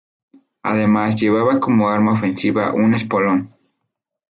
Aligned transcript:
Además 0.63 1.15
llevaba 1.21 1.59
como 1.59 1.87
arma 1.89 2.13
ofensiva 2.13 2.73
un 2.73 2.95
espolón. 2.95 3.53